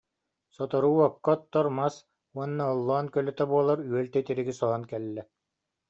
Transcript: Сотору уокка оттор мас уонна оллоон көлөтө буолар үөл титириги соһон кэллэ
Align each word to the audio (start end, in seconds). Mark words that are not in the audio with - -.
Сотору 0.55 0.89
уокка 0.95 1.31
оттор 1.35 1.67
мас 1.81 1.95
уонна 2.39 2.63
оллоон 2.73 3.13
көлөтө 3.19 3.43
буолар 3.55 3.79
үөл 3.91 4.07
титириги 4.19 4.53
соһон 4.63 4.83
кэллэ 4.93 5.23